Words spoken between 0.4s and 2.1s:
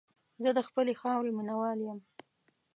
زه د خپلې خاورې مینه وال یم.